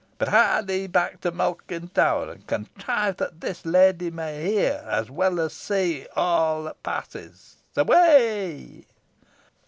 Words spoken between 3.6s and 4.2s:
lady